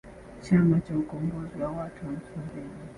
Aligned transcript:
Chama 0.41 0.79
cha 0.81 0.97
ukombozi 0.97 1.61
wa 1.61 1.71
watu 1.71 2.05
wa 2.05 2.11
Msumbiji 2.11 2.79